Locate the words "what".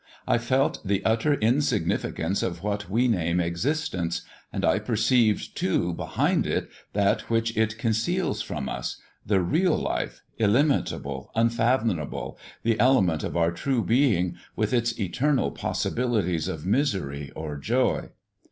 2.63-2.89